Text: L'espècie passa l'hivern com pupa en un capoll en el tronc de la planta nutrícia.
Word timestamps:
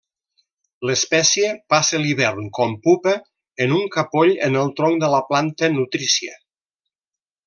L'espècie 0.89 1.49
passa 1.73 1.99
l'hivern 2.05 2.47
com 2.59 2.73
pupa 2.87 3.13
en 3.65 3.75
un 3.81 3.85
capoll 3.97 4.33
en 4.47 4.57
el 4.63 4.73
tronc 4.81 4.99
de 5.05 5.11
la 5.17 5.21
planta 5.29 5.71
nutrícia. 5.79 6.35